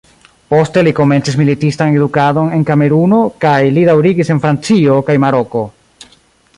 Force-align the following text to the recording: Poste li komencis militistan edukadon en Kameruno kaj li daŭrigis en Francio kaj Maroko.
Poste 0.51 0.81
li 0.85 0.93
komencis 0.99 1.35
militistan 1.41 1.97
edukadon 1.99 2.49
en 2.57 2.63
Kameruno 2.71 3.21
kaj 3.45 3.55
li 3.77 3.87
daŭrigis 3.91 4.35
en 4.37 4.43
Francio 4.47 5.01
kaj 5.11 5.21
Maroko. 5.27 5.65